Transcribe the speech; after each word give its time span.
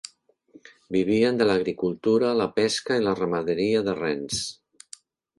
Vivien 0.93 1.35
de 1.41 1.45
l'agricultura, 1.49 2.31
la 2.39 2.47
pesca 2.55 2.97
i 3.01 3.03
la 3.09 3.13
ramaderia 3.19 3.83
de 3.89 3.95
rens. 3.99 4.41